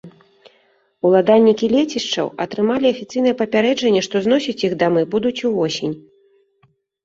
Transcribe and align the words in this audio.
Уладальнікі 1.09 1.65
лецішчаў 1.75 2.31
атрымалі 2.47 2.87
афіцыйнае 2.93 3.35
папярэджанне, 3.43 4.01
што 4.11 4.15
зносіць 4.27 4.59
іх 4.71 4.77
дамы 4.83 5.01
будуць 5.15 5.39
увосень. 5.55 5.95